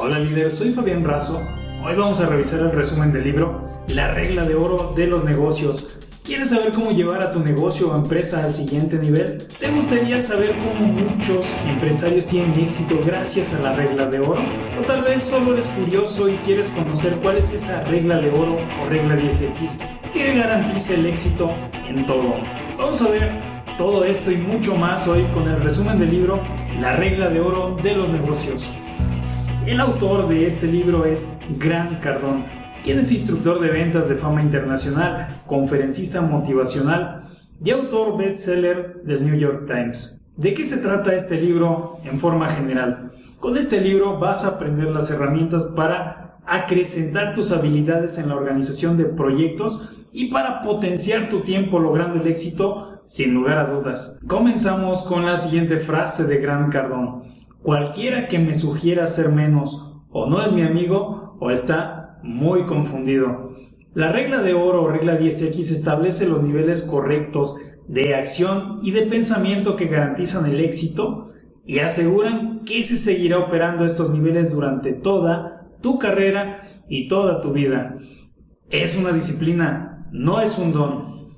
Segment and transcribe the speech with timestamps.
[0.00, 1.42] Hola líder, soy Fabián Razo.
[1.84, 5.98] Hoy vamos a revisar el resumen del libro La regla de oro de los negocios.
[6.22, 9.38] ¿Quieres saber cómo llevar a tu negocio o empresa al siguiente nivel?
[9.38, 14.40] ¿Te gustaría saber cómo muchos empresarios tienen éxito gracias a la regla de oro?
[14.78, 18.56] O tal vez solo eres curioso y quieres conocer cuál es esa regla de oro
[18.56, 19.80] o regla 10X
[20.12, 21.52] que garantiza el éxito
[21.88, 22.34] en todo.
[22.78, 23.30] Vamos a ver
[23.76, 26.40] todo esto y mucho más hoy con el resumen del libro
[26.78, 28.70] La regla de oro de los negocios.
[29.68, 32.42] El autor de este libro es Grant Cardone,
[32.82, 37.28] quien es instructor de ventas de fama internacional, conferencista motivacional
[37.62, 40.22] y autor bestseller del New York Times.
[40.38, 43.12] ¿De qué se trata este libro en forma general?
[43.40, 48.96] Con este libro vas a aprender las herramientas para acrecentar tus habilidades en la organización
[48.96, 54.18] de proyectos y para potenciar tu tiempo logrando el éxito sin lugar a dudas.
[54.26, 57.27] Comenzamos con la siguiente frase de Grant Cardone.
[57.68, 63.50] Cualquiera que me sugiera ser menos o no es mi amigo o está muy confundido.
[63.92, 69.02] La regla de oro o regla 10X establece los niveles correctos de acción y de
[69.02, 71.28] pensamiento que garantizan el éxito
[71.66, 77.52] y aseguran que se seguirá operando estos niveles durante toda tu carrera y toda tu
[77.52, 77.98] vida.
[78.70, 81.36] Es una disciplina, no es un don.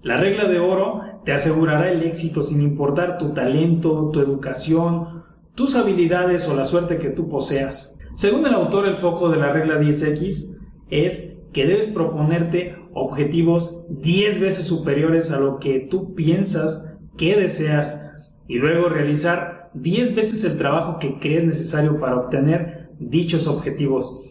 [0.00, 5.22] La regla de oro te asegurará el éxito sin importar tu talento, tu educación
[5.62, 8.00] tus habilidades o la suerte que tú poseas.
[8.16, 14.40] Según el autor, el foco de la regla 10X es que debes proponerte objetivos 10
[14.40, 18.10] veces superiores a lo que tú piensas que deseas
[18.48, 24.24] y luego realizar 10 veces el trabajo que crees necesario para obtener dichos objetivos.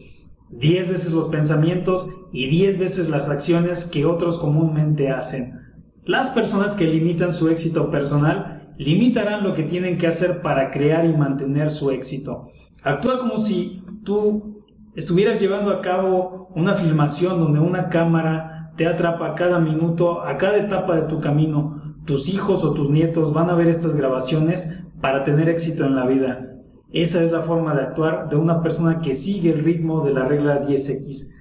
[0.50, 5.62] 10 veces los pensamientos y 10 veces las acciones que otros comúnmente hacen.
[6.04, 11.06] Las personas que limitan su éxito personal limitarán lo que tienen que hacer para crear
[11.06, 12.50] y mantener su éxito.
[12.84, 14.64] Actúa como si tú
[14.96, 20.38] estuvieras llevando a cabo una filmación donde una cámara te atrapa a cada minuto, a
[20.38, 21.96] cada etapa de tu camino.
[22.06, 26.06] Tus hijos o tus nietos van a ver estas grabaciones para tener éxito en la
[26.06, 26.48] vida.
[26.92, 30.26] Esa es la forma de actuar de una persona que sigue el ritmo de la
[30.26, 31.36] regla 10X.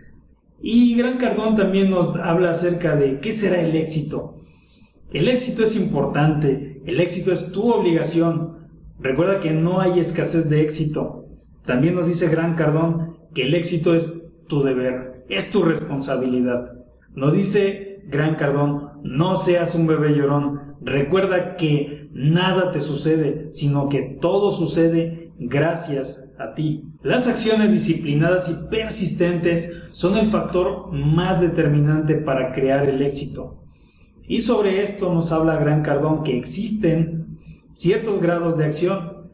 [0.62, 4.36] Y Gran Cardón también nos habla acerca de qué será el éxito.
[5.12, 8.68] El éxito es importante, el éxito es tu obligación.
[8.98, 11.26] Recuerda que no hay escasez de éxito.
[11.64, 16.72] También nos dice Gran Cardón que el éxito es tu deber, es tu responsabilidad.
[17.14, 20.76] Nos dice Gran Cardón, no seas un bebé llorón.
[20.82, 26.84] Recuerda que nada te sucede, sino que todo sucede gracias a ti.
[27.02, 33.59] Las acciones disciplinadas y persistentes son el factor más determinante para crear el éxito.
[34.30, 37.40] Y sobre esto nos habla Gran Cardón que existen
[37.72, 39.28] ciertos grados de acción.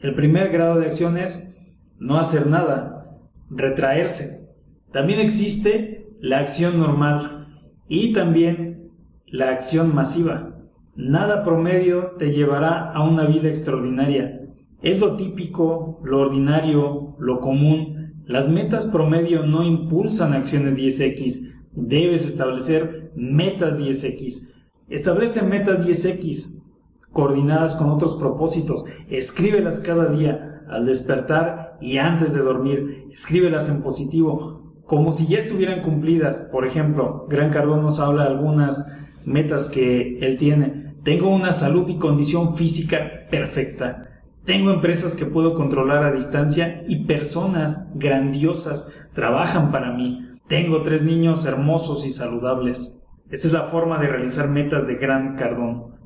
[0.00, 1.66] El primer grado de acción es
[1.98, 3.18] no hacer nada,
[3.48, 4.54] retraerse.
[4.92, 8.90] También existe la acción normal y también
[9.28, 10.58] la acción masiva.
[10.94, 14.42] Nada promedio te llevará a una vida extraordinaria.
[14.82, 18.12] Es lo típico, lo ordinario, lo común.
[18.26, 21.54] Las metas promedio no impulsan acciones 10X.
[21.72, 24.54] Debes establecer metas 10X.
[24.88, 26.64] Establece metas 10X
[27.12, 28.86] coordinadas con otros propósitos.
[29.10, 33.08] Escríbelas cada día al despertar y antes de dormir.
[33.10, 36.48] Escríbelas en positivo, como si ya estuvieran cumplidas.
[36.52, 40.94] Por ejemplo, Gran Cardón nos habla de algunas metas que él tiene.
[41.02, 44.02] Tengo una salud y condición física perfecta.
[44.44, 50.24] Tengo empresas que puedo controlar a distancia y personas grandiosas trabajan para mí.
[50.46, 53.07] Tengo tres niños hermosos y saludables.
[53.30, 55.98] Esa es la forma de realizar metas de Gran Cardón.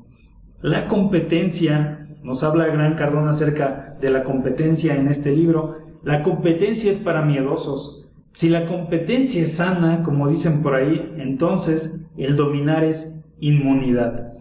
[0.61, 5.77] La competencia, nos habla Gran Cardón acerca de la competencia en este libro.
[6.03, 8.11] La competencia es para miedosos.
[8.33, 14.33] Si la competencia es sana, como dicen por ahí, entonces el dominar es inmunidad.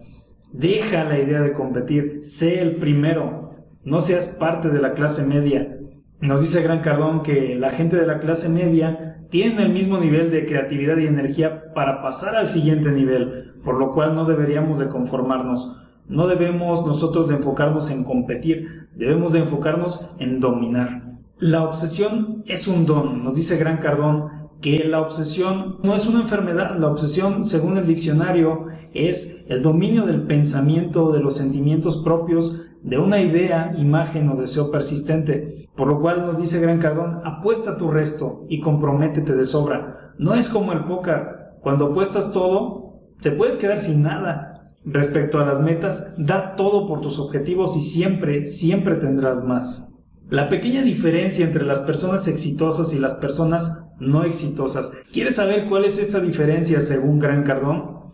[0.53, 3.55] Deja la idea de competir, sé el primero,
[3.85, 5.79] no seas parte de la clase media.
[6.23, 10.31] Nos dice Gran Cardón que la gente de la clase media tienen el mismo nivel
[10.31, 14.89] de creatividad y energía para pasar al siguiente nivel, por lo cual no deberíamos de
[14.89, 15.83] conformarnos.
[16.07, 21.19] No debemos nosotros de enfocarnos en competir, debemos de enfocarnos en dominar.
[21.41, 24.29] La obsesión es un don, nos dice Gran Cardón
[24.61, 30.05] que la obsesión no es una enfermedad, la obsesión, según el diccionario, es el dominio
[30.05, 35.69] del pensamiento, de los sentimientos propios, de una idea, imagen o deseo persistente.
[35.77, 40.15] Por lo cual nos dice Gran Cardón, apuesta tu resto y comprométete de sobra.
[40.19, 44.75] No es como el póker, cuando apuestas todo, te puedes quedar sin nada.
[44.85, 50.05] Respecto a las metas, da todo por tus objetivos y siempre, siempre tendrás más.
[50.29, 55.03] La pequeña diferencia entre las personas exitosas y las personas no exitosas.
[55.13, 58.11] ¿Quieres saber cuál es esta diferencia según Gran Cardón?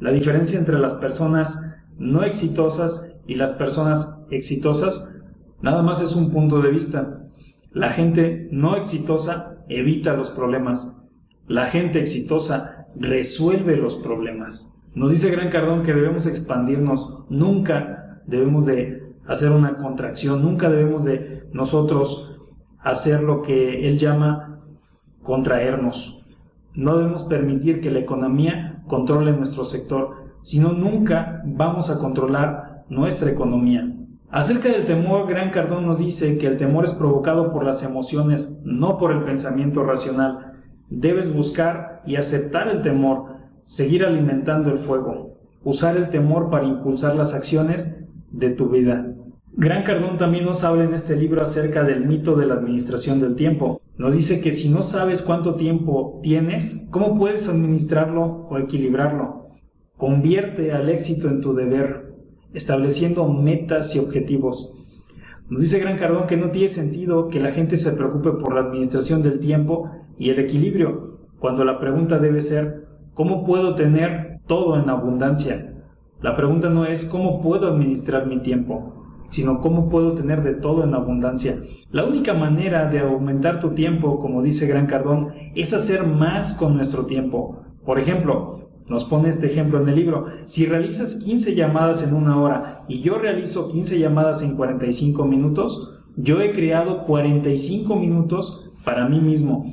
[0.00, 1.69] La diferencia entre las personas
[2.00, 5.20] no exitosas y las personas exitosas
[5.60, 7.26] nada más es un punto de vista.
[7.72, 11.04] La gente no exitosa evita los problemas.
[11.46, 14.80] La gente exitosa resuelve los problemas.
[14.94, 21.04] Nos dice Gran Cardón que debemos expandirnos, nunca debemos de hacer una contracción, nunca debemos
[21.04, 22.40] de nosotros
[22.80, 24.62] hacer lo que él llama
[25.22, 26.24] contraernos.
[26.74, 33.30] No debemos permitir que la economía controle nuestro sector, sino nunca vamos a controlar nuestra
[33.30, 33.96] economía.
[34.30, 38.62] Acerca del temor, Gran Cardón nos dice que el temor es provocado por las emociones,
[38.64, 40.52] no por el pensamiento racional.
[40.88, 43.24] Debes buscar y aceptar el temor,
[43.60, 49.06] seguir alimentando el fuego, usar el temor para impulsar las acciones de tu vida.
[49.52, 53.34] Gran Cardón también nos habla en este libro acerca del mito de la administración del
[53.34, 53.80] tiempo.
[53.98, 59.39] Nos dice que si no sabes cuánto tiempo tienes, ¿cómo puedes administrarlo o equilibrarlo?
[60.00, 62.14] Convierte al éxito en tu deber,
[62.54, 64.74] estableciendo metas y objetivos.
[65.50, 68.62] Nos dice Gran Cardón que no tiene sentido que la gente se preocupe por la
[68.62, 74.82] administración del tiempo y el equilibrio, cuando la pregunta debe ser, ¿cómo puedo tener todo
[74.82, 75.74] en abundancia?
[76.22, 80.82] La pregunta no es cómo puedo administrar mi tiempo, sino cómo puedo tener de todo
[80.82, 81.56] en abundancia.
[81.90, 86.74] La única manera de aumentar tu tiempo, como dice Gran Cardón, es hacer más con
[86.74, 87.64] nuestro tiempo.
[87.84, 88.59] Por ejemplo,
[88.90, 93.02] nos pone este ejemplo en el libro, si realizas 15 llamadas en una hora y
[93.02, 99.72] yo realizo 15 llamadas en 45 minutos, yo he creado 45 minutos para mí mismo.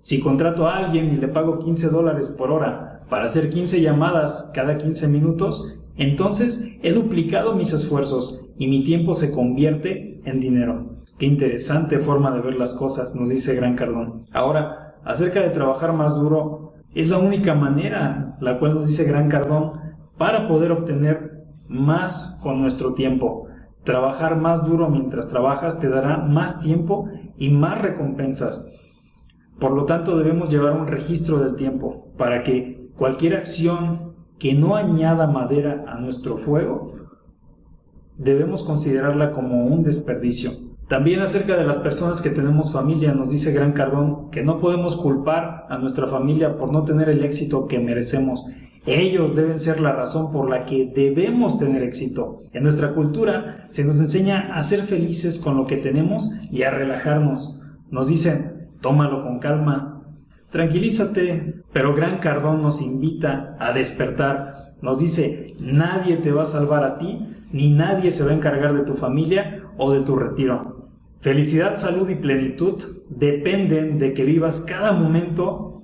[0.00, 4.52] Si contrato a alguien y le pago 15 dólares por hora para hacer 15 llamadas
[4.54, 10.94] cada 15 minutos, entonces he duplicado mis esfuerzos y mi tiempo se convierte en dinero.
[11.18, 14.26] Qué interesante forma de ver las cosas, nos dice Gran Cardón.
[14.30, 19.28] Ahora, acerca de trabajar más duro, es la única manera, la cual nos dice Gran
[19.28, 19.68] Cardón,
[20.16, 23.46] para poder obtener más con nuestro tiempo.
[23.84, 28.74] Trabajar más duro mientras trabajas te dará más tiempo y más recompensas.
[29.58, 34.76] Por lo tanto, debemos llevar un registro del tiempo para que cualquier acción que no
[34.76, 36.94] añada madera a nuestro fuego,
[38.16, 40.67] debemos considerarla como un desperdicio.
[40.88, 44.96] También acerca de las personas que tenemos familia, nos dice Gran Cardón que no podemos
[44.96, 48.46] culpar a nuestra familia por no tener el éxito que merecemos.
[48.86, 52.38] Ellos deben ser la razón por la que debemos tener éxito.
[52.54, 56.70] En nuestra cultura se nos enseña a ser felices con lo que tenemos y a
[56.70, 57.60] relajarnos.
[57.90, 59.98] Nos dicen, tómalo con calma,
[60.50, 64.72] Tranquilízate, pero Gran Cardón nos invita a despertar.
[64.80, 67.18] Nos dice, nadie te va a salvar a ti,
[67.52, 70.77] ni nadie se va a encargar de tu familia o de tu retiro.
[71.20, 75.82] Felicidad, salud y plenitud dependen de que vivas cada momento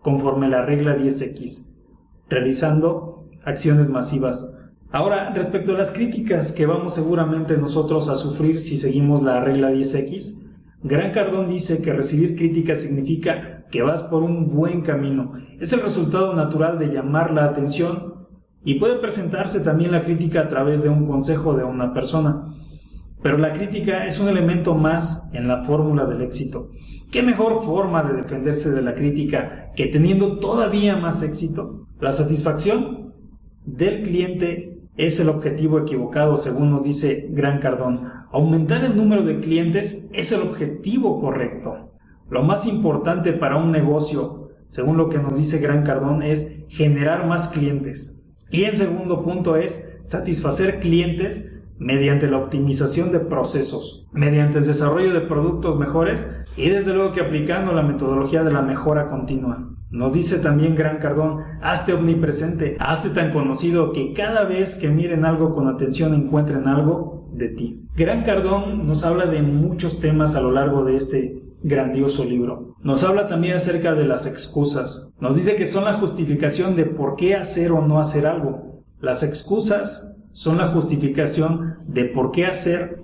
[0.00, 1.80] conforme la regla 10X,
[2.30, 4.62] realizando acciones masivas.
[4.90, 9.70] Ahora, respecto a las críticas que vamos seguramente nosotros a sufrir si seguimos la regla
[9.70, 10.52] 10X,
[10.82, 15.32] Gran Cardón dice que recibir críticas significa que vas por un buen camino.
[15.60, 18.14] Es el resultado natural de llamar la atención
[18.64, 22.54] y puede presentarse también la crítica a través de un consejo de una persona.
[23.24, 26.72] Pero la crítica es un elemento más en la fórmula del éxito.
[27.10, 31.86] ¿Qué mejor forma de defenderse de la crítica que teniendo todavía más éxito?
[32.00, 33.14] La satisfacción
[33.64, 38.12] del cliente es el objetivo equivocado, según nos dice Gran Cardón.
[38.30, 41.94] Aumentar el número de clientes es el objetivo correcto.
[42.28, 47.26] Lo más importante para un negocio, según lo que nos dice Gran Cardón, es generar
[47.26, 48.28] más clientes.
[48.50, 51.53] Y en segundo punto es satisfacer clientes
[51.84, 57.20] mediante la optimización de procesos, mediante el desarrollo de productos mejores y desde luego que
[57.20, 59.70] aplicando la metodología de la mejora continua.
[59.90, 65.26] Nos dice también Gran Cardón, hazte omnipresente, hazte tan conocido que cada vez que miren
[65.26, 67.86] algo con atención encuentren algo de ti.
[67.94, 72.76] Gran Cardón nos habla de muchos temas a lo largo de este grandioso libro.
[72.82, 75.12] Nos habla también acerca de las excusas.
[75.20, 78.82] Nos dice que son la justificación de por qué hacer o no hacer algo.
[79.00, 83.00] Las excusas son la justificación de por qué hacer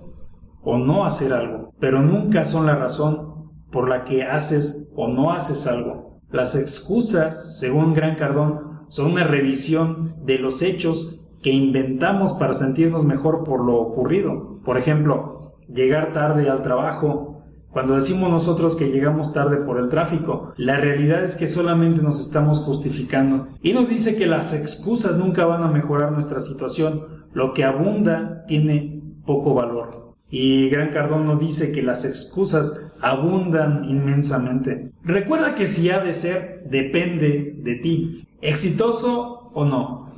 [0.63, 5.31] o no hacer algo, pero nunca son la razón por la que haces o no
[5.31, 6.21] haces algo.
[6.33, 13.05] Las excusas, según Gran Cardón, son una revisión de los hechos que inventamos para sentirnos
[13.05, 14.59] mejor por lo ocurrido.
[14.65, 17.30] Por ejemplo, llegar tarde al trabajo
[17.73, 22.21] cuando decimos nosotros que llegamos tarde por el tráfico, la realidad es que solamente nos
[22.21, 23.49] estamos justificando.
[23.63, 27.07] Y nos dice que las excusas nunca van a mejorar nuestra situación.
[27.33, 30.15] Lo que abunda tiene poco valor.
[30.31, 34.93] Y Gran Cardón nos dice que las excusas abundan inmensamente.
[35.05, 38.29] Recuerda que si ha de ser, depende de ti.
[38.41, 40.13] Exitoso o no.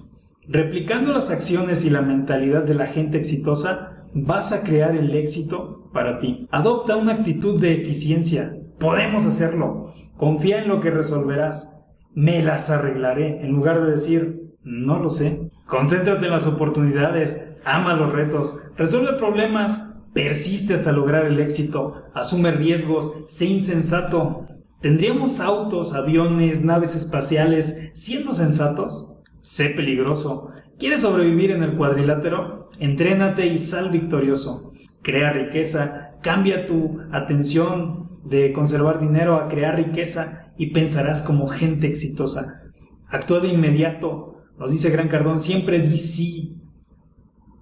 [0.48, 5.90] Replicando las acciones y la mentalidad de la gente exitosa, vas a crear el éxito
[5.92, 6.48] para ti.
[6.50, 8.56] Adopta una actitud de eficiencia.
[8.78, 9.92] Podemos hacerlo.
[10.16, 11.84] Confía en lo que resolverás.
[12.14, 15.50] Me las arreglaré, en lugar de decir, no lo sé.
[15.66, 22.50] Concéntrate en las oportunidades, ama los retos, resuelve problemas, persiste hasta lograr el éxito, asume
[22.50, 24.46] riesgos, sé insensato.
[24.82, 29.20] ¿Tendríamos autos, aviones, naves espaciales siendo sensatos?
[29.40, 30.50] Sé peligroso.
[30.82, 32.68] ¿Quieres sobrevivir en el cuadrilátero?
[32.80, 34.72] Entrénate y sal victorioso.
[35.00, 41.86] Crea riqueza, cambia tu atención de conservar dinero a crear riqueza y pensarás como gente
[41.86, 42.64] exitosa.
[43.08, 44.42] Actúa de inmediato.
[44.58, 46.60] Nos dice Gran Cardón, siempre di sí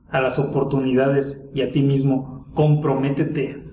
[0.08, 2.46] a las oportunidades y a ti mismo.
[2.54, 3.64] Comprométete.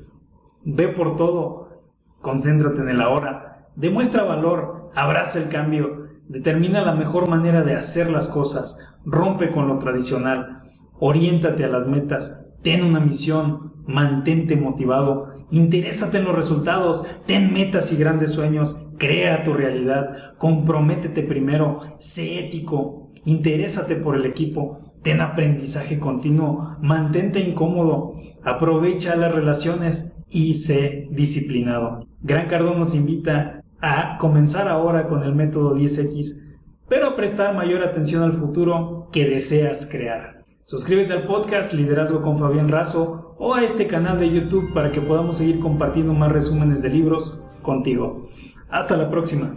[0.66, 1.86] Ve por todo.
[2.20, 3.70] Concéntrate en el ahora.
[3.78, 4.92] Demuestra valor.
[4.94, 10.64] Abraza el cambio Determina la mejor manera de hacer las cosas, rompe con lo tradicional,
[11.00, 17.94] oriéntate a las metas, ten una misión, mantente motivado, interésate en los resultados, ten metas
[17.94, 25.22] y grandes sueños, crea tu realidad, comprométete primero, sé ético, interésate por el equipo, ten
[25.22, 32.06] aprendizaje continuo, mantente incómodo, aprovecha las relaciones y sé disciplinado.
[32.22, 36.56] Gran Cardón nos invita a comenzar ahora con el método 10X,
[36.88, 40.46] pero prestar mayor atención al futuro que deseas crear.
[40.60, 45.02] Suscríbete al podcast Liderazgo con Fabián Razo o a este canal de YouTube para que
[45.02, 48.28] podamos seguir compartiendo más resúmenes de libros contigo.
[48.70, 49.56] Hasta la próxima.